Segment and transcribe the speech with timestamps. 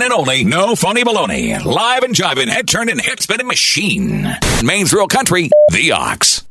[0.00, 1.62] And only, no phony baloney.
[1.62, 4.26] Live and jiving, head turning, hit spinning machine.
[4.64, 6.44] Maine's Real Country, The Ox.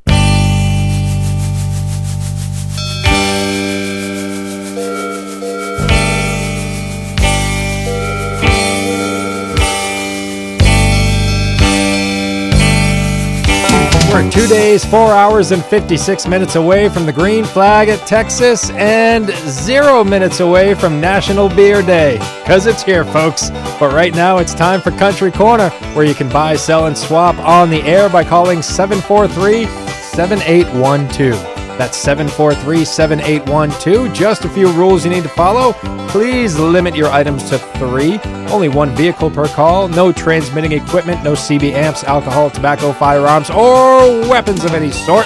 [14.11, 18.69] We're two days, four hours, and 56 minutes away from the green flag at Texas
[18.71, 22.17] and zero minutes away from National Beer Day.
[22.43, 23.51] Because it's here, folks.
[23.79, 27.37] But right now, it's time for Country Corner, where you can buy, sell, and swap
[27.37, 31.50] on the air by calling 743 7812.
[31.81, 34.13] That's 743 7812.
[34.13, 35.73] Just a few rules you need to follow.
[36.09, 38.19] Please limit your items to three.
[38.51, 39.87] Only one vehicle per call.
[39.87, 41.23] No transmitting equipment.
[41.23, 45.25] No CB amps, alcohol, tobacco, firearms, or weapons of any sort.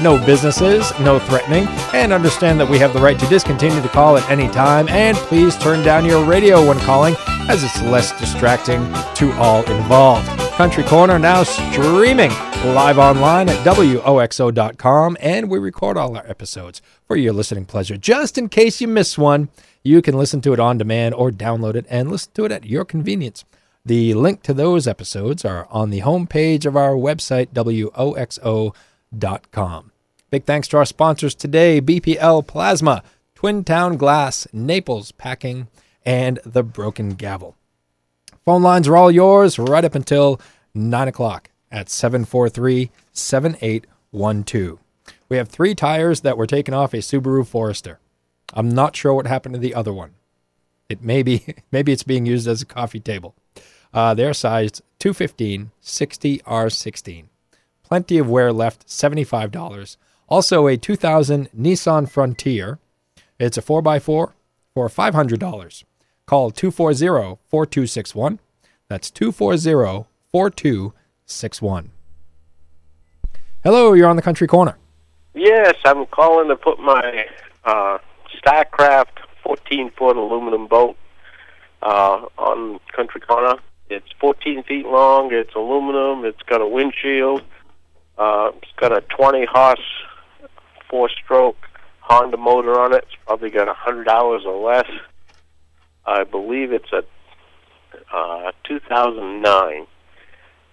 [0.00, 0.92] No businesses.
[0.98, 1.68] No threatening.
[1.94, 4.88] And understand that we have the right to discontinue the call at any time.
[4.88, 7.14] And please turn down your radio when calling,
[7.48, 8.82] as it's less distracting
[9.14, 10.41] to all involved.
[10.56, 17.16] Country Corner now streaming live online at WOXO.com, and we record all our episodes for
[17.16, 17.96] your listening pleasure.
[17.96, 19.48] Just in case you miss one,
[19.82, 22.66] you can listen to it on demand or download it and listen to it at
[22.66, 23.44] your convenience.
[23.84, 28.72] The link to those episodes are on the homepage of our website, WOXO.com.
[30.30, 33.02] Big thanks to our sponsors today BPL Plasma,
[33.34, 35.66] Twin Town Glass, Naples Packing,
[36.04, 37.56] and The Broken Gavel.
[38.44, 40.40] Phone lines are all yours right up until
[40.74, 44.78] 9 o'clock at 743 7812.
[45.28, 48.00] We have three tires that were taken off a Subaru Forester.
[48.52, 50.14] I'm not sure what happened to the other one.
[50.88, 53.36] It may be, maybe it's being used as a coffee table.
[53.94, 57.24] Uh, they're sized 215 60 R16.
[57.84, 59.96] Plenty of wear left, $75.
[60.28, 62.80] Also, a 2000 Nissan Frontier.
[63.38, 65.84] It's a 4x4 for $500.
[66.32, 68.38] Call 240 4261.
[68.88, 71.90] That's 240 4261.
[73.62, 74.78] Hello, you're on the Country Corner.
[75.34, 77.26] Yes, I'm calling to put my
[77.66, 77.98] uh,
[78.34, 80.96] StarCraft 14 foot aluminum boat
[81.82, 83.60] uh, on Country Corner.
[83.90, 85.34] It's 14 feet long.
[85.34, 86.24] It's aluminum.
[86.24, 87.42] It's got a windshield.
[88.16, 89.84] Uh, it's got a 20 horse
[90.88, 91.58] four stroke
[92.00, 93.04] Honda motor on it.
[93.04, 94.88] It's probably got 100 hours or less.
[96.06, 97.02] I believe it's a
[98.14, 99.86] uh, 2009.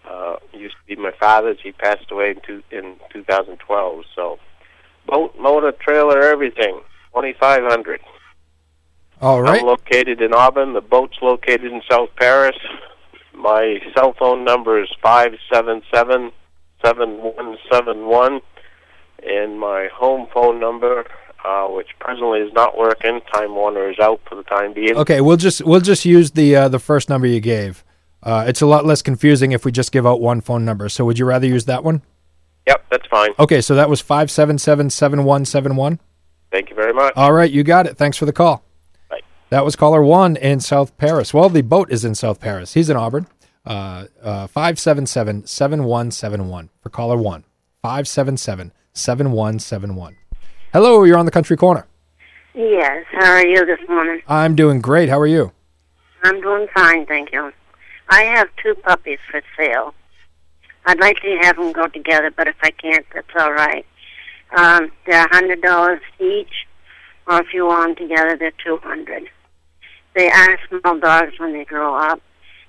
[0.09, 1.57] Uh, used to be my father's.
[1.61, 4.03] He passed away in, two, in 2012.
[4.15, 4.39] So,
[5.05, 6.81] boat, motor, trailer, everything.
[7.13, 8.01] 2500
[9.21, 9.59] All right.
[9.59, 10.73] I'm located in Auburn.
[10.73, 12.55] The boat's located in South Paris.
[13.33, 16.31] My cell phone number is five seven seven
[16.83, 18.41] seven one seven one,
[19.25, 21.05] and my home phone number,
[21.45, 23.21] uh, which presently is not working.
[23.33, 24.95] Time Warner is out for the time being.
[24.95, 27.83] Okay, we'll just we'll just use the uh, the first number you gave.
[28.21, 30.89] Uh, it's a lot less confusing if we just give out one phone number.
[30.89, 32.01] So would you rather use that one?
[32.67, 33.31] Yep, that's fine.
[33.39, 35.99] Okay, so that was five seven seven seven one seven one.
[36.51, 37.13] Thank you very much.
[37.15, 37.97] All right, you got it.
[37.97, 38.63] Thanks for the call.
[39.09, 39.21] Bye.
[39.49, 41.33] That was caller one in South Paris.
[41.33, 42.73] Well, the boat is in South Paris.
[42.73, 43.27] He's in Auburn.
[43.65, 47.43] Uh, uh, 577 7171 for caller one.
[47.81, 50.17] 577 7171.
[50.71, 51.87] Hello, you're on the country corner.
[52.53, 53.05] Yes.
[53.11, 54.21] How are you this morning?
[54.27, 55.09] I'm doing great.
[55.09, 55.51] How are you?
[56.23, 57.51] I'm doing fine, thank you.
[58.09, 59.95] I have two puppies for sale.
[60.85, 63.85] I'd like to have them go together, but if I can't, that's all right.
[64.55, 66.67] Um, they're a hundred dollars each,
[67.27, 69.23] or if you want them together, they're two hundred.
[70.15, 72.21] They are small dogs when they grow up.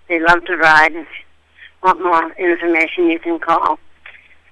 [0.09, 0.93] They love to ride.
[0.93, 3.79] If you want more information, you can call.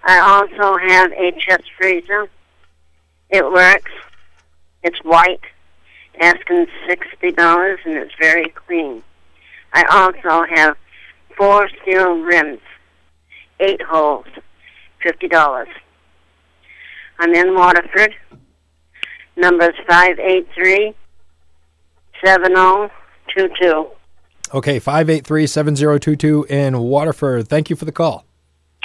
[0.05, 2.29] I also have a chest freezer.
[3.31, 3.91] It works.
[4.83, 5.41] It's white,
[6.21, 9.03] asking sixty dollars, and it's very clean.
[9.73, 10.77] I also have
[11.37, 12.61] four steel rims,
[13.61, 14.27] eight holes,
[15.03, 15.69] fifty dollars.
[17.19, 18.15] I'm in Waterford.
[19.37, 20.95] Number is oh five eight three
[22.25, 22.91] seven zero
[23.35, 23.89] two two.
[24.55, 27.49] Okay, 583 7022 in Waterford.
[27.49, 28.25] Thank you for the call.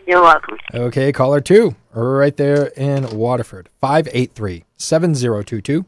[0.05, 0.57] You're welcome.
[0.73, 3.69] Okay, caller two, right there in Waterford.
[3.79, 5.85] 583 7022.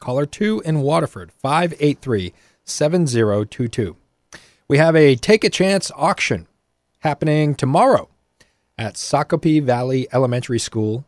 [0.00, 1.30] Caller two in Waterford.
[1.32, 2.32] 583
[2.64, 3.96] 7022.
[4.68, 6.48] We have a Take a Chance auction
[7.00, 8.08] happening tomorrow
[8.76, 11.04] at Sacopee Valley Elementary School.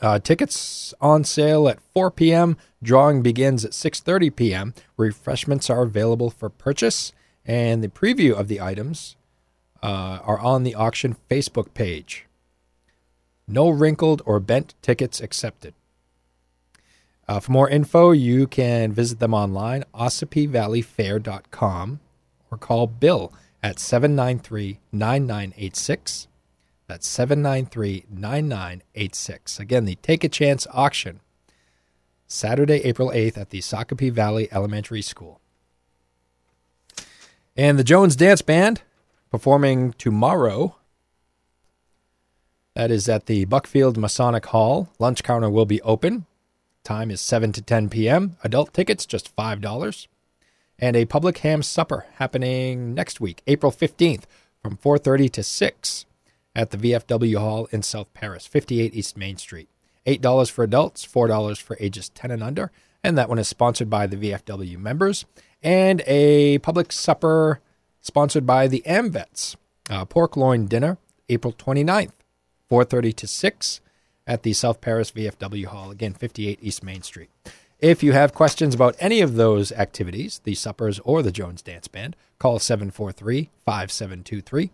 [0.00, 2.56] Uh, tickets on sale at 4 p.m.
[2.82, 4.74] Drawing begins at 6:30 p.m.
[4.96, 7.12] Refreshments are available for purchase,
[7.46, 9.14] and the preview of the items
[9.84, 12.24] uh, are on the auction Facebook page.
[13.46, 15.74] No wrinkled or bent tickets accepted.
[17.28, 22.00] Uh, for more info, you can visit them online, ossipeevalleyfair.com,
[22.50, 23.32] or call Bill
[23.62, 26.28] at 793 9986.
[26.86, 29.60] That's 793 9986.
[29.60, 31.20] Again, the Take a Chance auction,
[32.26, 35.40] Saturday, April 8th at the Sacopee Valley Elementary School.
[37.54, 38.80] And the Jones Dance Band
[39.34, 40.76] performing tomorrow.
[42.76, 44.90] That is at the Buckfield Masonic Hall.
[45.00, 46.26] Lunch counter will be open.
[46.84, 48.36] Time is 7 to 10 p.m.
[48.44, 50.06] Adult tickets just $5.
[50.78, 54.22] And a public ham supper happening next week, April 15th
[54.62, 56.06] from 4:30 to 6
[56.54, 59.68] at the VFW Hall in South Paris, 58 East Main Street.
[60.06, 62.70] $8 for adults, $4 for ages 10 and under,
[63.02, 65.24] and that one is sponsored by the VFW members.
[65.60, 67.58] And a public supper
[68.04, 69.56] sponsored by the AMVETS.
[69.90, 70.98] Uh, pork loin dinner,
[71.28, 72.12] April 29th,
[72.70, 73.80] 4.30 to 6
[74.26, 77.30] at the South Paris VFW Hall, again, 58 East Main Street.
[77.80, 81.88] If you have questions about any of those activities, the suppers or the Jones Dance
[81.88, 84.70] Band, call 743 5723.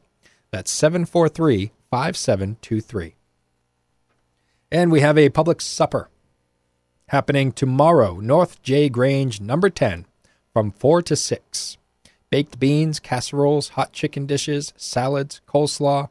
[0.51, 3.15] That's 743 5723.
[4.71, 6.09] And we have a public supper
[7.09, 10.07] happening tomorrow, North Jay Grange, number 10,
[10.53, 11.77] from 4 to 6.
[12.31, 16.09] Baked beans, casseroles, hot chicken dishes, salads, coleslaw,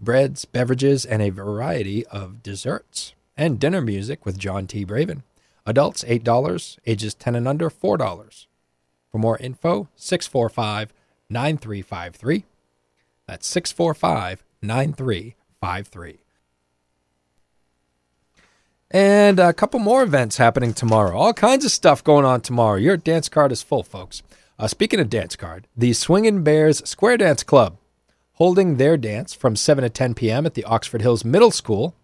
[0.00, 3.14] breads, beverages, and a variety of desserts.
[3.36, 4.84] And dinner music with John T.
[4.84, 5.22] Braven.
[5.64, 6.78] Adults, $8.
[6.86, 8.46] Ages 10 and under, $4.
[9.10, 10.92] For more info, 645
[11.28, 12.44] 9353.
[13.26, 16.18] That's 645 9353.
[18.90, 21.16] And a couple more events happening tomorrow.
[21.16, 22.76] All kinds of stuff going on tomorrow.
[22.76, 24.24] Your dance card is full, folks.
[24.60, 27.78] Uh, speaking of dance card, the Swingin' Bears Square Dance Club
[28.34, 30.44] holding their dance from 7 to 10 p.m.
[30.44, 31.94] at the Oxford Hills Middle School.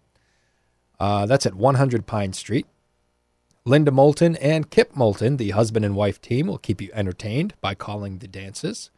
[0.99, 2.65] Uh, that's at 100 Pine Street.
[3.63, 7.75] Linda Moulton and Kip Moulton, the husband and wife team, will keep you entertained by
[7.75, 8.89] calling the dances.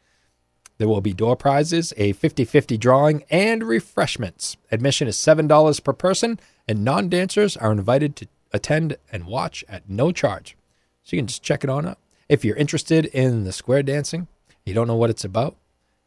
[0.77, 4.55] There will be door prizes, a 50 50 drawing, and refreshments.
[4.71, 9.89] Admission is $7 per person, and non dancers are invited to attend and watch at
[9.89, 10.55] no charge.
[11.03, 11.97] So you can just check it on out.
[12.29, 14.27] If you're interested in the square dancing,
[14.63, 15.55] you don't know what it's about,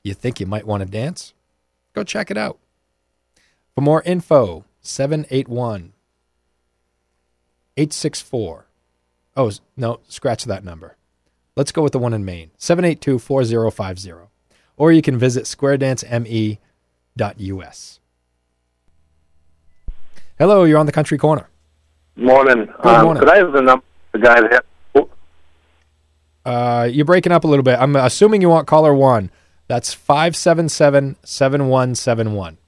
[0.04, 1.34] you think you might want to dance,
[1.94, 2.58] go check it out.
[3.74, 5.94] For more info, 781
[7.76, 8.66] 864.
[9.36, 10.96] Oh, no, scratch that number.
[11.56, 14.12] Let's go with the one in Maine, 782 4050.
[14.76, 17.98] Or you can visit squaredanceme.us.
[20.38, 21.48] Hello, you're on the country corner.
[22.16, 22.66] Morning.
[22.66, 23.22] Good um, morning.
[23.22, 23.84] Could I have the number?
[24.12, 24.64] The guy that.
[26.44, 27.78] Uh, you're breaking up a little bit.
[27.78, 29.30] I'm assuming you want caller one.
[29.68, 32.58] That's 577 7171.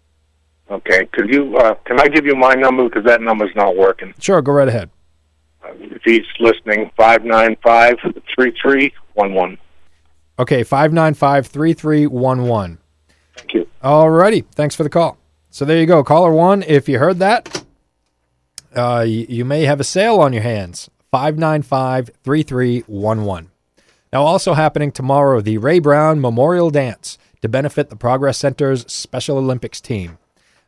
[0.71, 1.07] Okay.
[1.13, 1.57] Could you?
[1.57, 4.15] Uh, can I give you my number because that number's not working?
[4.19, 4.91] Sure, go right ahead.
[5.63, 7.97] Uh, if he's listening, five nine five
[8.35, 9.59] three three one one.
[10.39, 12.79] Okay, 595 3311.
[13.37, 13.69] Thank you.
[13.83, 15.17] Alrighty, thanks for the call.
[15.51, 16.65] So there you go, caller one.
[16.65, 17.65] If you heard that,
[18.75, 20.91] uh, you, you may have a sale on your hands.
[21.13, 23.51] 595 3311.
[24.15, 29.39] Now, also happening tomorrow, the Ray Brown Memorial Dance to benefit the Progress Center's Special
[29.39, 30.19] Olympics team.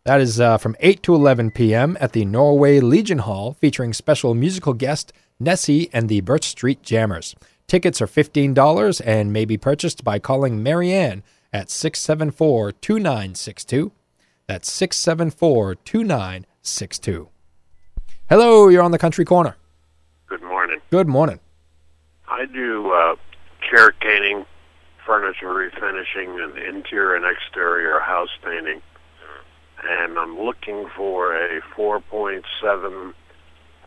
[0.02, 1.96] That is uh, from 8 to 11 p.m.
[2.00, 7.36] at the Norway Legion Hall, featuring special musical guest Nessie and the Birch Street Jammers.
[7.68, 11.22] Tickets are $15 and may be purchased by calling Marianne
[11.52, 13.92] at 674 2962.
[14.48, 17.28] That's 674 2962.
[18.28, 19.54] Hello, you're on the country corner.
[20.26, 20.80] Good morning.
[20.90, 21.38] Good morning.
[22.28, 23.14] I do uh,
[23.70, 24.44] chair caning,
[25.04, 28.82] furniture refinishing, and interior and exterior house painting.
[29.84, 33.14] And I'm looking for a 4.7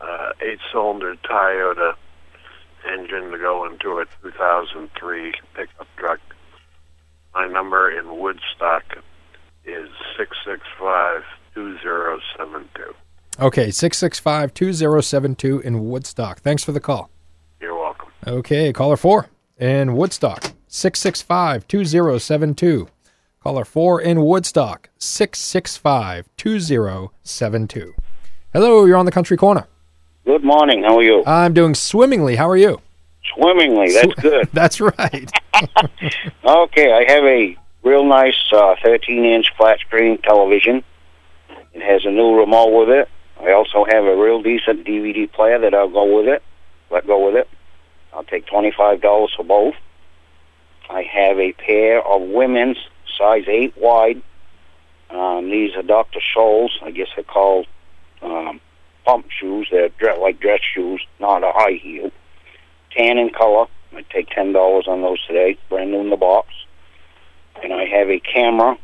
[0.00, 1.94] uh, eight-cylinder Toyota
[2.88, 6.20] engine to go into a 2003 pickup truck.
[7.34, 8.84] My number in Woodstock
[9.64, 9.88] is
[11.56, 12.94] 665-2072.
[13.38, 16.40] Okay, 665 2072 in Woodstock.
[16.40, 17.10] Thanks for the call.
[17.60, 18.08] You're welcome.
[18.26, 19.29] Okay, caller four
[19.60, 22.88] in Woodstock, 665 2072.
[23.42, 27.94] Caller four in Woodstock, 665 2072.
[28.52, 29.66] Hello, you're on the country corner.
[30.24, 30.82] Good morning.
[30.82, 31.22] How are you?
[31.26, 32.36] I'm doing swimmingly.
[32.36, 32.80] How are you?
[33.34, 34.48] Swimmingly, that's good.
[34.52, 35.30] That's right.
[36.42, 40.82] Okay, I have a real nice uh, 13 inch flat screen television.
[41.74, 43.08] It has a new remote with it.
[43.40, 46.42] I also have a real decent DVD player that I'll go with it.
[46.90, 47.48] Let go with it.
[48.12, 49.74] I'll take $25 for both.
[50.88, 52.78] I have a pair of women's
[53.16, 54.22] size 8 wide.
[55.10, 56.20] Um, these are Dr.
[56.20, 56.78] Scholl's.
[56.82, 57.66] I guess they're called
[58.22, 58.60] um,
[59.04, 59.68] pump shoes.
[59.70, 62.10] They're like dress shoes, not a high heel.
[62.96, 63.66] Tan in color.
[63.92, 65.58] I take $10 on those today.
[65.68, 66.48] Brand new in the box
[67.62, 68.76] and I have a camera.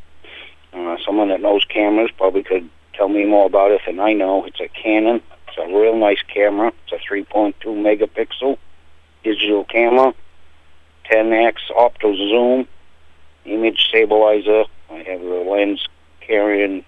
[0.73, 4.45] Uh, someone that knows cameras probably could tell me more about it than I know.
[4.45, 5.23] It's a Canon.
[5.49, 6.73] It's a real nice camera.
[6.85, 8.59] It's a 3.2 megapixel
[9.26, 10.14] digital camera,
[11.11, 12.68] 10x opto zoom,
[13.45, 14.64] image stabilizer.
[14.90, 15.85] I have a lens
[16.21, 16.85] carrying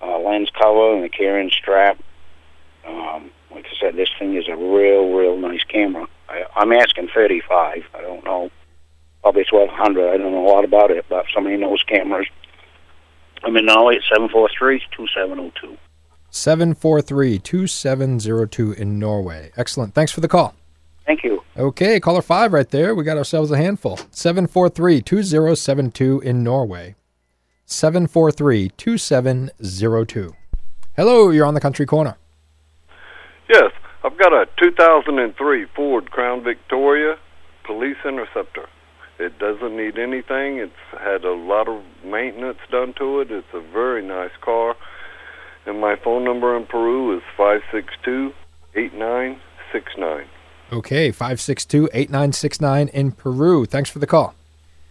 [0.00, 1.98] uh, lens cover and a carrying strap.
[2.86, 6.06] Um, like I said, this thing is a real, real nice camera.
[6.28, 7.84] I, I'm asking 35.
[7.94, 8.50] I don't know
[9.22, 10.08] probably twelve hundred.
[10.08, 12.26] I don't know a lot about it, but somebody knows cameras.
[13.42, 15.76] I'm in Norway at seven four three two seven zero two.
[16.30, 19.50] 743 2702 in Norway.
[19.56, 19.94] Excellent.
[19.94, 20.54] Thanks for the call.
[21.08, 21.42] Thank you.
[21.56, 22.94] Okay, caller five right there.
[22.94, 23.96] We got ourselves a handful.
[24.10, 26.96] 743 2072 in Norway.
[27.64, 30.34] 743 2702.
[30.96, 32.18] Hello, you're on the country corner.
[33.48, 33.72] Yes,
[34.04, 37.16] I've got a 2003 Ford Crown Victoria
[37.64, 38.68] Police Interceptor.
[39.18, 40.58] It doesn't need anything.
[40.58, 43.30] It's had a lot of maintenance done to it.
[43.30, 44.76] It's a very nice car.
[45.64, 48.34] And my phone number in Peru is 562
[48.74, 50.26] 8969.
[50.72, 53.64] Okay, 562 8969 in Peru.
[53.64, 54.34] Thanks for the call.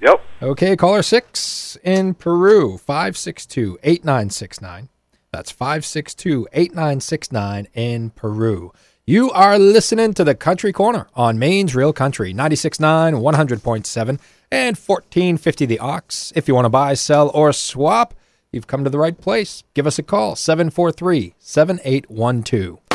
[0.01, 0.21] Yep.
[0.41, 4.89] Okay, caller six in Peru, 562 8969.
[5.31, 8.71] That's 562 8969 in Peru.
[9.05, 14.19] You are listening to the Country Corner on Maine's Real Country, 96.9, 100.7,
[14.51, 16.33] and 1450 The Ox.
[16.35, 18.13] If you want to buy, sell, or swap,
[18.51, 19.63] you've come to the right place.
[19.73, 22.86] Give us a call, 743 7812.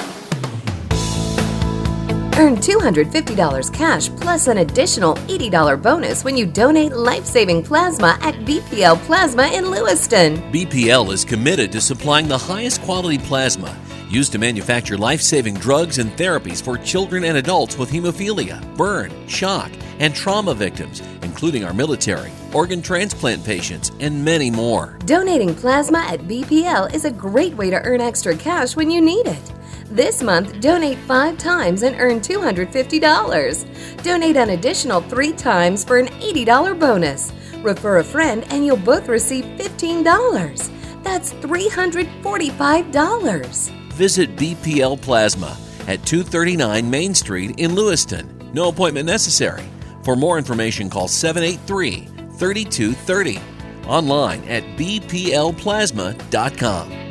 [2.42, 8.34] Earn $250 cash plus an additional $80 bonus when you donate life saving plasma at
[8.34, 10.38] BPL Plasma in Lewiston.
[10.50, 13.78] BPL is committed to supplying the highest quality plasma
[14.10, 19.12] used to manufacture life saving drugs and therapies for children and adults with hemophilia, burn,
[19.28, 19.70] shock,
[20.00, 24.98] and trauma victims, including our military, organ transplant patients, and many more.
[25.06, 29.28] Donating plasma at BPL is a great way to earn extra cash when you need
[29.28, 29.52] it.
[29.92, 34.02] This month, donate five times and earn $250.
[34.02, 37.30] Donate an additional three times for an $80 bonus.
[37.58, 41.02] Refer a friend and you'll both receive $15.
[41.02, 43.70] That's $345.
[43.92, 48.50] Visit BPL Plasma at 239 Main Street in Lewiston.
[48.54, 49.64] No appointment necessary.
[50.04, 52.06] For more information, call 783
[52.38, 53.40] 3230.
[53.86, 57.01] Online at bplplasma.com.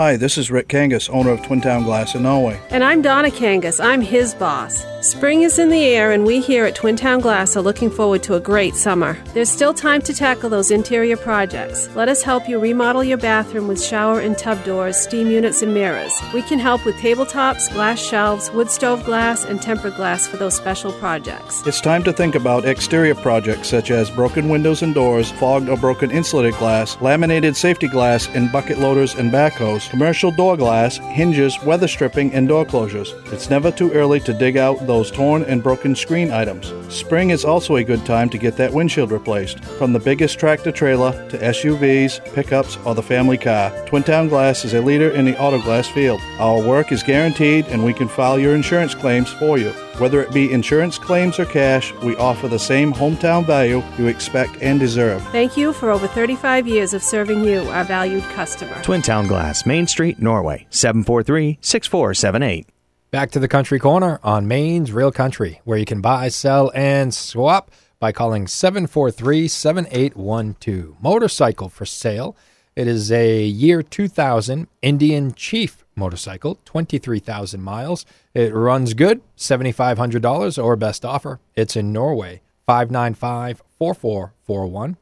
[0.00, 2.58] Hi, this is Rick Kangas, owner of Twin Town Glass in Norway.
[2.70, 3.84] And I'm Donna Kangas.
[3.84, 4.82] I'm his boss.
[5.02, 8.22] Spring is in the air, and we here at Twin Town Glass are looking forward
[8.24, 9.16] to a great summer.
[9.32, 11.88] There's still time to tackle those interior projects.
[11.96, 15.72] Let us help you remodel your bathroom with shower and tub doors, steam units, and
[15.72, 16.12] mirrors.
[16.34, 20.54] We can help with tabletops, glass shelves, wood stove glass, and tempered glass for those
[20.54, 21.66] special projects.
[21.66, 25.78] It's time to think about exterior projects such as broken windows and doors, fogged or
[25.78, 31.58] broken insulated glass, laminated safety glass in bucket loaders and backhoes, commercial door glass, hinges,
[31.62, 33.14] weather stripping, and door closures.
[33.32, 36.72] It's never too early to dig out those torn and broken screen items.
[36.92, 39.64] Spring is also a good time to get that windshield replaced.
[39.78, 44.64] From the biggest tractor trailer to SUVs, pickups, or the family car, Twin Town Glass
[44.64, 46.20] is a leader in the auto glass field.
[46.40, 49.70] Our work is guaranteed and we can file your insurance claims for you.
[50.00, 54.56] Whether it be insurance claims or cash, we offer the same hometown value you expect
[54.60, 55.22] and deserve.
[55.28, 58.74] Thank you for over 35 years of serving you, our valued customer.
[58.82, 62.66] Twin Town Glass, Main Street, Norway, 743 6478.
[63.10, 67.12] Back to the Country Corner on Maine's Real Country, where you can buy, sell, and
[67.12, 70.94] swap by calling 743 7812.
[71.02, 72.36] Motorcycle for sale.
[72.76, 78.06] It is a year 2000 Indian Chief motorcycle, 23,000 miles.
[78.32, 81.40] It runs good, $7,500 or best offer.
[81.56, 84.96] It's in Norway, 595 4441.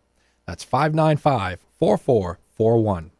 [0.47, 3.11] That's 595 4441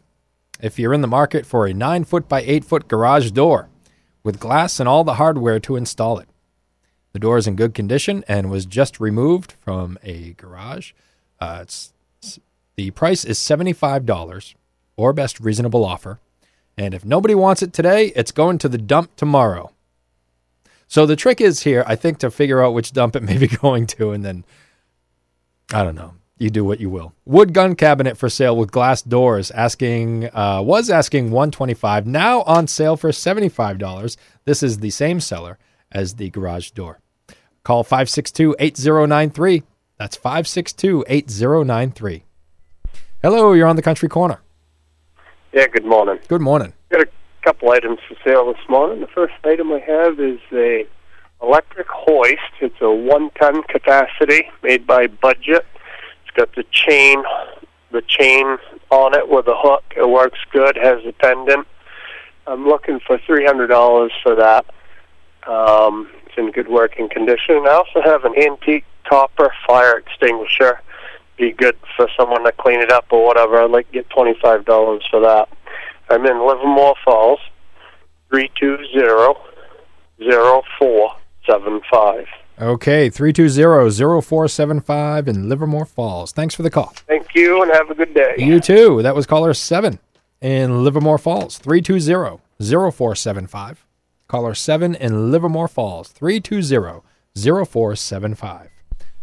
[0.61, 3.69] If you're in the market for a 9 foot by 8 foot garage door
[4.21, 6.27] with glass and all the hardware to install it,
[7.13, 10.91] the door is in good condition and was just removed from a garage.
[11.39, 11.93] Uh, it's,
[12.75, 14.55] the price is $75
[14.95, 16.19] or best reasonable offer.
[16.77, 19.71] And if nobody wants it today, it's going to the dump tomorrow.
[20.87, 23.47] So the trick is here, I think, to figure out which dump it may be
[23.63, 24.43] going to, and then
[25.73, 26.13] I don't know.
[26.37, 27.13] You do what you will.
[27.25, 29.51] Wood gun cabinet for sale with glass doors.
[29.51, 32.07] Asking uh, was asking one twenty five.
[32.07, 34.15] Now on sale for seventy five dollars.
[34.45, 35.59] This is the same seller
[35.91, 36.99] as the garage door.
[37.63, 39.63] Call 562 8093.
[39.97, 42.23] That's 562 8093.
[43.21, 44.41] Hello, you're on the country corner.
[45.51, 46.19] Yeah, good morning.
[46.27, 46.73] Good morning.
[46.89, 47.09] Got a
[47.43, 49.01] couple items for sale this morning.
[49.01, 50.85] The first item I have is a
[51.41, 52.39] electric hoist.
[52.61, 55.65] It's a one-ton capacity made by Budgit.
[56.23, 57.23] It's got the chain,
[57.91, 58.57] the chain
[58.89, 59.83] on it with a hook.
[59.95, 60.77] It works good.
[60.77, 61.67] Has a pendant.
[62.47, 64.65] I'm looking for three hundred dollars for that.
[65.47, 67.65] Um, it's in good working condition.
[67.67, 70.81] I also have an antique copper fire extinguisher.
[71.37, 73.61] Be good for someone to clean it up or whatever.
[73.61, 75.47] I'd like to get twenty five dollars for that.
[76.09, 77.39] I'm in Livermore Falls,
[78.29, 79.37] three two zero
[80.21, 81.11] zero four
[81.45, 82.25] seven five.
[82.61, 86.33] Okay, 320-0475 in Livermore Falls.
[86.33, 86.91] Thanks for the call.
[87.07, 88.35] Thank you and have a good day.
[88.37, 89.01] You too.
[89.01, 89.97] That was caller 7
[90.41, 91.57] in Livermore Falls.
[91.59, 93.77] 320-0475.
[94.29, 96.13] Caller 7 in Livermore Falls.
[96.13, 98.69] 320-0475.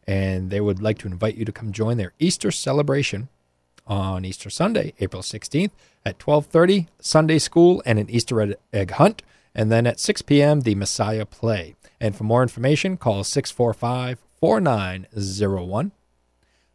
[0.08, 3.30] And they would like to invite you to come join their Easter celebration
[3.88, 5.71] on Easter Sunday, April 16th
[6.06, 9.21] at 12:30, Sunday school and an Easter egg hunt,
[9.54, 10.62] and then at 6 p.m.
[10.62, 11.76] the Messiah play.
[12.00, 15.91] And for more information, call 645-4901.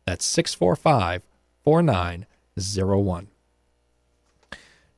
[0.05, 1.23] That's 645
[1.65, 3.29] 4901.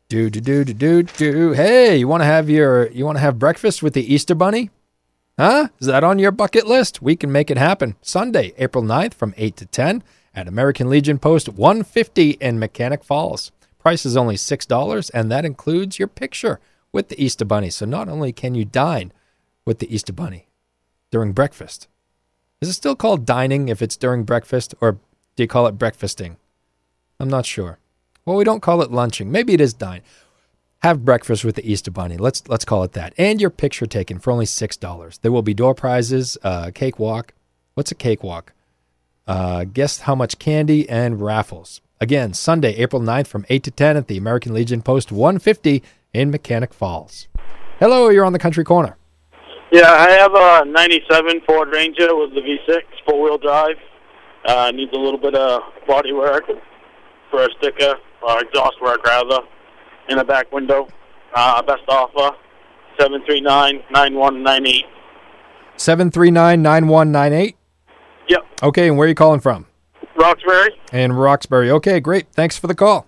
[0.09, 1.53] Do do do do do do.
[1.53, 4.71] Hey, you want to have your you want to have breakfast with the Easter bunny?
[5.39, 5.69] Huh?
[5.81, 7.03] Is that on your bucket list?
[7.03, 7.95] We can make it happen.
[8.01, 10.03] Sunday, April 9th from 8 to 10
[10.35, 13.53] at American Legion Post 150 in Mechanic Falls.
[13.79, 16.59] Price is only $6, and that includes your picture
[16.91, 17.69] with the Easter Bunny.
[17.69, 19.13] So not only can you dine
[19.67, 20.49] with the Easter Bunny
[21.11, 21.87] during breakfast,
[22.63, 24.93] is it still called dining if it's during breakfast, or
[25.37, 26.39] do you call it breakfasting?
[27.21, 27.79] I'm not sure.
[28.29, 29.33] Well, we don't call it lunching.
[29.33, 30.03] Maybe it is dine.
[30.81, 32.19] Have breakfast with the Easter Bunny.
[32.19, 33.15] Let's let's call it that.
[33.17, 35.17] And your picture taken for only six dollars.
[35.17, 37.33] There will be door prizes, uh, cake walk.
[37.73, 38.53] What's a cake walk?
[39.27, 41.81] Uh, guess how much candy and raffles.
[42.03, 46.31] Again, Sunday, April 9th from 8 to 10 at the American Legion Post 150 in
[46.31, 47.29] Mechanic Falls.
[47.81, 48.99] Hello, you're on the Country Corner.
[49.73, 53.77] Yeah, I have a 97 Ford Ranger with the V6 four-wheel drive.
[54.45, 56.45] Uh, needs a little bit of body work
[57.31, 59.41] for a sticker, or exhaust work rather,
[60.09, 60.89] in the back window.
[61.35, 62.37] Uh, best offer,
[62.99, 64.85] 739-9198.
[65.77, 67.57] 739 9198.
[68.29, 69.67] Yep, Okay, and where are you calling from?
[70.17, 70.71] Roxbury.
[70.93, 71.71] In Roxbury.
[71.71, 72.27] Okay, great.
[72.33, 73.07] Thanks for the call.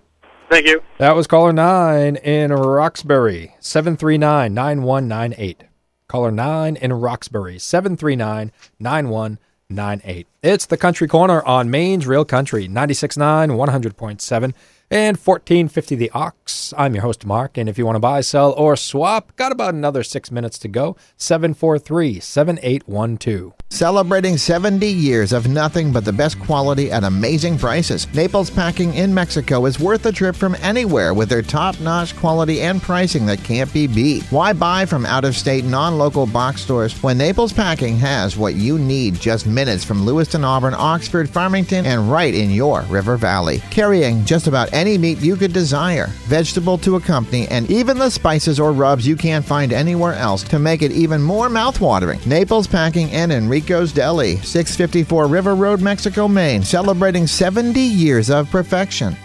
[0.49, 0.81] Thank you.
[0.97, 5.63] That was caller 9 in Roxbury, 739 9198.
[6.07, 10.27] Caller 9 in Roxbury, 739 9198.
[10.43, 14.53] It's the Country Corner on Maine's Real Country, 96.9, 100.7,
[14.91, 16.73] and 1450 The Ox.
[16.77, 19.73] I'm your host, Mark, and if you want to buy, sell, or swap, got about
[19.73, 20.97] another six minutes to go.
[21.15, 23.53] 743 7812.
[23.69, 28.05] Celebrating 70 years of nothing but the best quality at amazing prices.
[28.13, 32.61] Naples Packing in Mexico is worth a trip from anywhere with their top notch quality
[32.61, 34.23] and pricing that can't be beat.
[34.23, 38.55] Why buy from out of state, non local box stores when Naples Packing has what
[38.55, 43.61] you need just minutes from Lewiston, Auburn, Oxford, Farmington, and right in your River Valley?
[43.71, 48.59] Carrying just about any meat you could desire, vegetable to accompany, and even the spices
[48.59, 52.25] or rubs you can't find anywhere else to make it even more mouthwatering.
[52.25, 59.15] Naples Packing and Enrico's Deli, 654 River Road, Mexico, Maine, celebrating 70 years of perfection.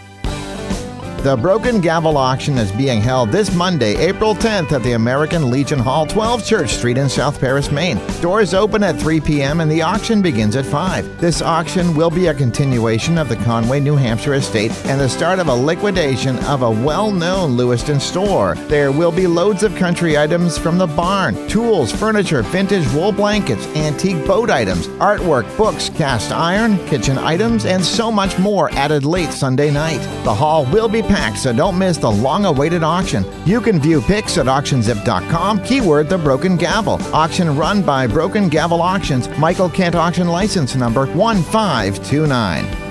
[1.27, 5.81] The Broken Gavel Auction is being held this Monday, April 10th at the American Legion
[5.81, 7.99] Hall, 12 Church Street in South Paris, Maine.
[8.21, 9.61] Doors open at 3 p.m.
[9.61, 11.21] and the auction begins at 5.
[11.21, 15.41] This auction will be a continuation of the Conway, New Hampshire estate and the start
[15.41, 18.55] of a liquidation of a well-known Lewiston store.
[18.69, 23.67] There will be loads of country items from the barn, tools, furniture, vintage wool blankets,
[23.75, 29.33] antique boat items, artwork, books, cast iron, kitchen items, and so much more added late
[29.33, 29.99] Sunday night.
[30.23, 33.25] The hall will be packed, so don't miss the long-awaited auction.
[33.45, 37.01] You can view pics at auctionzip.com, keyword the Broken Gavel.
[37.15, 42.87] Auction run by Broken Gavel Auctions, Michael Kent Auction License Number 1529.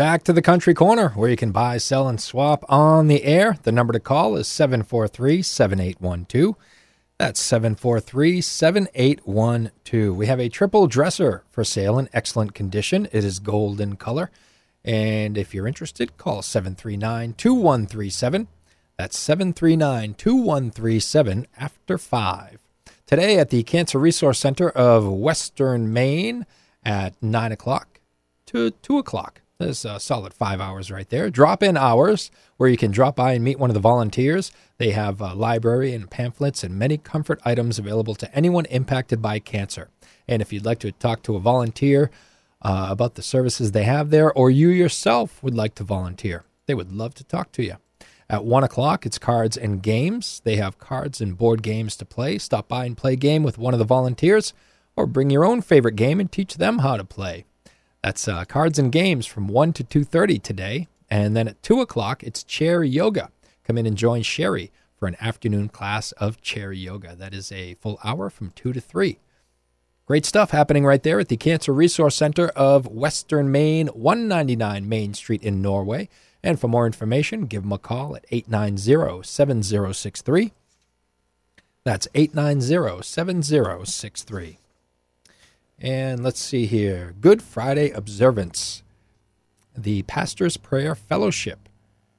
[0.00, 3.58] Back to the Country Corner, where you can buy, sell, and swap on the air.
[3.64, 6.56] The number to call is 743 7812.
[7.20, 10.16] That's 743 7812.
[10.16, 13.08] We have a triple dresser for sale in excellent condition.
[13.12, 14.30] It is gold in color.
[14.86, 18.48] And if you're interested, call 739 2137.
[18.96, 22.58] That's 739 2137 after 5.
[23.04, 26.46] Today at the Cancer Resource Center of Western Maine
[26.82, 28.00] at 9 o'clock
[28.46, 29.42] to 2 o'clock.
[29.60, 31.28] There's a solid five hours right there.
[31.28, 34.52] Drop in hours where you can drop by and meet one of the volunteers.
[34.78, 39.38] They have a library and pamphlets and many comfort items available to anyone impacted by
[39.38, 39.90] cancer.
[40.26, 42.10] And if you'd like to talk to a volunteer
[42.62, 46.74] uh, about the services they have there, or you yourself would like to volunteer, they
[46.74, 47.74] would love to talk to you.
[48.30, 50.40] At one o'clock, it's cards and games.
[50.42, 52.38] They have cards and board games to play.
[52.38, 54.54] Stop by and play a game with one of the volunteers,
[54.96, 57.44] or bring your own favorite game and teach them how to play.
[58.02, 60.88] That's uh, cards and games from 1 to 2.30 today.
[61.10, 63.30] And then at 2 o'clock, it's chair yoga.
[63.64, 67.14] Come in and join Sherry for an afternoon class of chair yoga.
[67.16, 69.18] That is a full hour from 2 to 3.
[70.06, 75.14] Great stuff happening right there at the Cancer Resource Center of Western Maine, 199 Main
[75.14, 76.08] Street in Norway.
[76.42, 80.52] And for more information, give them a call at 890 7063.
[81.84, 84.58] That's 890 7063.
[85.80, 88.82] And let's see here Good Friday Observance.
[89.74, 91.70] The Pastor's Prayer Fellowship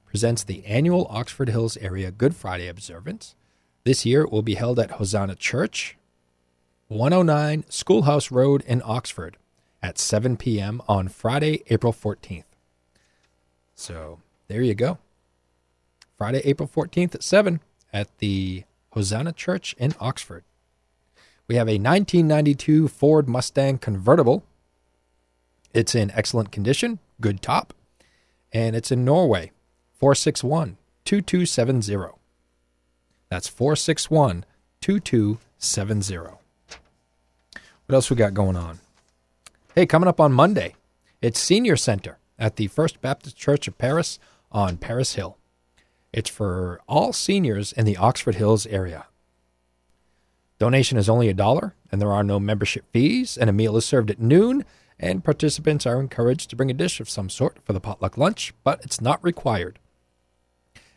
[0.04, 3.36] presents the annual Oxford Hills Area Good Friday Observance.
[3.84, 5.96] This year it will be held at Hosanna Church,
[6.88, 9.38] 109 Schoolhouse Road in Oxford
[9.84, 10.82] at 7 p.m.
[10.88, 12.44] on Friday, April 14th.
[13.76, 14.98] So there you go.
[16.18, 17.60] Friday, April 14th at 7
[17.94, 20.44] at the Hosanna Church in Oxford.
[21.52, 24.46] We have a 1992 Ford Mustang convertible.
[25.74, 27.74] It's in excellent condition, good top,
[28.54, 29.52] and it's in Norway.
[29.92, 32.18] 461 2270.
[33.28, 34.46] That's 461
[34.80, 36.16] 2270.
[36.20, 36.40] What
[37.90, 38.80] else we got going on?
[39.76, 40.76] Hey, coming up on Monday,
[41.22, 44.20] it's Senior Center at the First Baptist Church of Paris
[44.54, 45.38] on Paris Hill.
[46.14, 49.08] It's for all seniors in the Oxford Hills area.
[50.62, 53.84] Donation is only a dollar, and there are no membership fees, and a meal is
[53.84, 54.64] served at noon,
[55.00, 58.54] and participants are encouraged to bring a dish of some sort for the potluck lunch,
[58.64, 59.80] but it's not required.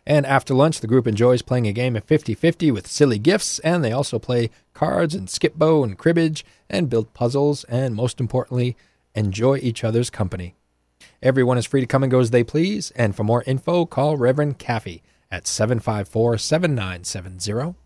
[0.04, 3.58] And after lunch, the group enjoys playing a game of 50 50 with silly gifts,
[3.60, 8.76] and they also play cards and Skip-Bo and cribbage and build puzzles, and most importantly,
[9.14, 10.56] enjoy each other's company.
[11.22, 14.18] Everyone is free to come and go as they please, and for more info, call
[14.18, 15.00] Reverend Caffey
[15.30, 17.78] at 754 7970.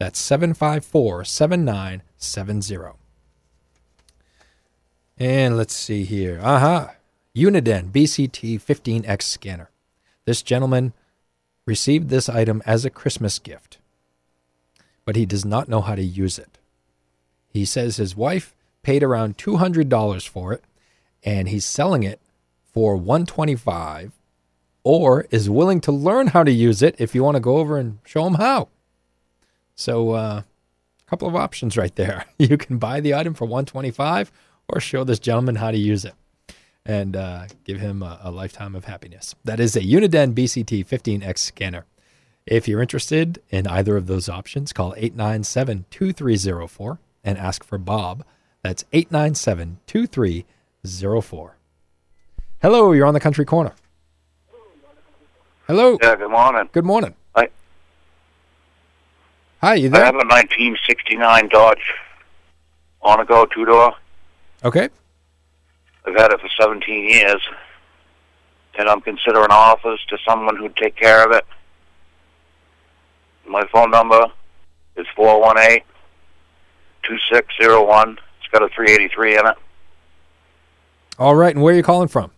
[0.00, 2.98] That's 754 7970.
[5.18, 6.40] And let's see here.
[6.42, 6.94] Aha.
[7.36, 9.68] Uniden BCT 15X scanner.
[10.24, 10.94] This gentleman
[11.66, 13.76] received this item as a Christmas gift,
[15.04, 16.58] but he does not know how to use it.
[17.50, 20.64] He says his wife paid around $200 for it,
[21.22, 22.20] and he's selling it
[22.72, 24.12] for 125
[24.82, 27.76] or is willing to learn how to use it if you want to go over
[27.76, 28.68] and show him how.
[29.80, 32.26] So, uh, a couple of options right there.
[32.38, 34.30] You can buy the item for 125
[34.68, 36.12] or show this gentleman how to use it
[36.84, 39.34] and uh, give him a, a, lifetime of happiness.
[39.44, 41.86] That is a Uniden BCT 15X scanner.
[42.44, 48.22] If you're interested in either of those options, call 897 2304 and ask for Bob.
[48.62, 51.56] That's 897 2304.
[52.60, 53.72] Hello, you're on the country corner.
[55.66, 55.96] Hello.
[56.02, 56.68] Yeah, good morning.
[56.72, 57.14] Good morning.
[59.60, 59.74] Hi.
[59.74, 60.02] You there?
[60.02, 61.78] I have a 1969 Dodge
[63.02, 63.92] Onago two door.
[64.64, 64.88] Okay.
[66.06, 67.40] I've had it for 17 years,
[68.78, 71.44] and I'm considering offers to someone who'd take care of it.
[73.46, 74.20] My phone number
[74.96, 75.82] is 418
[77.02, 78.18] 2601.
[78.38, 79.56] It's got a 383 in it.
[81.18, 82.30] All right, and where are you calling from?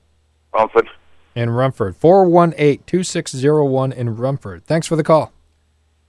[0.53, 0.89] Rumford.
[1.37, 1.97] In Rumford.
[1.97, 4.65] 418 2601 in Rumford.
[4.65, 5.33] Thanks for the call.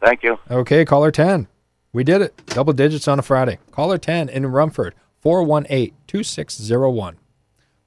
[0.03, 0.37] Thank you.
[0.51, 1.47] Okay, caller 10.
[1.93, 2.45] We did it.
[2.47, 3.59] Double digits on a Friday.
[3.71, 4.95] Caller 10 in Rumford.
[5.21, 7.17] 418 2601.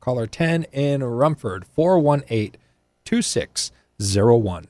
[0.01, 1.67] Caller 10 in Rumford.
[1.67, 2.57] 418
[3.05, 4.69] 2601.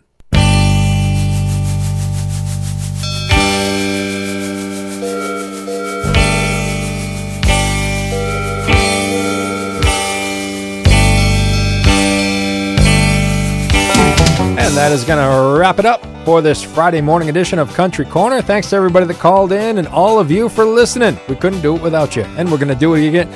[14.58, 18.04] And that is going to wrap it up for this Friday morning edition of Country
[18.04, 18.42] Corner.
[18.42, 21.16] Thanks to everybody that called in and all of you for listening.
[21.28, 22.24] We couldn't do it without you.
[22.36, 23.28] And we're going to do it again.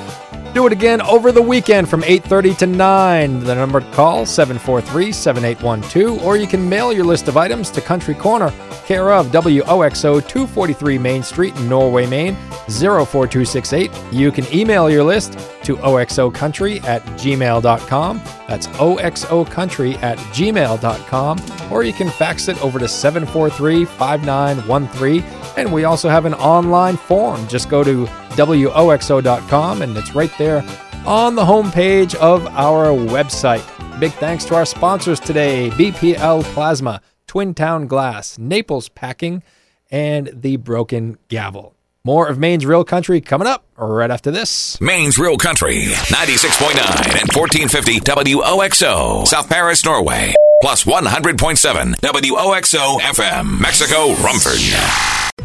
[0.53, 3.39] Do it again over the weekend from 8:30 to 9.
[3.39, 8.13] The number to call 743-7812 or you can mail your list of items to Country
[8.13, 8.51] Corner,
[8.85, 12.35] care of WOXO 243 Main Street, Norway, Maine
[12.67, 13.91] 04268.
[14.11, 15.33] You can email your list
[15.63, 18.21] to oxocountry at gmail.com.
[18.49, 21.39] That's oxocountry at gmail.com.
[21.71, 25.23] Or you can fax it over to 743 5913.
[25.57, 27.47] And we also have an online form.
[27.47, 30.63] Just go to WOXO.com and it's right there
[31.05, 33.65] on the homepage of our website.
[33.99, 39.43] Big thanks to our sponsors today BPL Plasma, Twin Town Glass, Naples Packing,
[39.89, 41.75] and The Broken Gavel.
[42.03, 44.81] More of Maine's Real Country coming up right after this.
[44.81, 46.79] Maine's Real Country, 96.9
[47.21, 54.61] and 1450 WOXO, South Paris, Norway, plus 100.7 WOXO FM, Mexico, Rumford.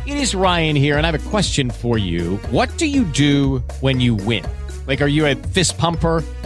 [0.07, 2.37] It is Ryan here, and I have a question for you.
[2.51, 4.45] What do you do when you win?
[4.87, 6.23] Like, are you a fist pumper?